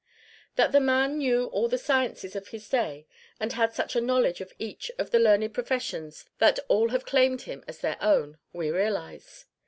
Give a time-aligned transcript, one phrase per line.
[0.55, 3.05] That the man knew all the sciences of his day,
[3.39, 7.43] and had such a knowledge of each of the learned professions that all have claimed
[7.43, 9.45] him as their own, we realize.